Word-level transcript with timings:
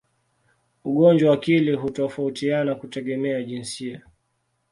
Ugonjwa 0.83 1.29
wa 1.29 1.33
akili 1.35 1.75
hutofautiana 1.75 2.75
kutegemea 2.75 3.43
jinsia. 3.43 4.01